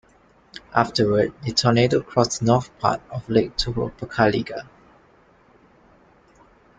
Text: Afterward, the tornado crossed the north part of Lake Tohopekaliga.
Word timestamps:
Afterward, 0.73 1.31
the 1.45 1.51
tornado 1.53 2.01
crossed 2.01 2.39
the 2.39 2.47
north 2.47 2.75
part 2.79 3.01
of 3.11 3.29
Lake 3.29 3.55
Tohopekaliga. 3.55 4.67